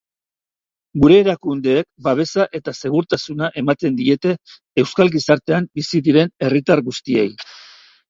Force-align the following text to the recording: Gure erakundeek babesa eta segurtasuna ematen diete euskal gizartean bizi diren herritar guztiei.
Gure 1.03 1.19
erakundeek 1.23 1.85
babesa 2.07 2.47
eta 2.61 2.75
segurtasuna 2.81 3.51
ematen 3.63 4.01
diete 4.01 4.35
euskal 4.87 5.15
gizartean 5.21 5.73
bizi 5.81 6.05
diren 6.11 6.37
herritar 6.49 6.87
guztiei. 6.93 7.33